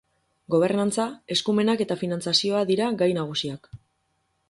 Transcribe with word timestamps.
Gobernantza, 0.55 1.05
eskumenak 1.35 1.85
eta 1.87 1.99
finantzazioa 2.05 2.65
dira 2.73 2.91
gai 3.03 3.15
nagusiak. 3.23 3.75